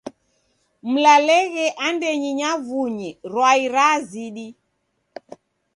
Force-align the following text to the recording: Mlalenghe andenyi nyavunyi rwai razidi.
Mlalenghe 0.91 1.65
andenyi 1.87 2.31
nyavunyi 2.39 3.09
rwai 3.31 3.63
razidi. 3.75 4.47